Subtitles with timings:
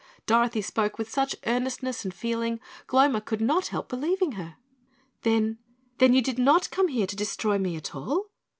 [0.25, 4.55] Dorothy spoke with such earnestness and feeling, Gloma could not help believing her.
[5.21, 5.59] "Then
[5.99, 8.31] then you did not come here to destroy me at all?"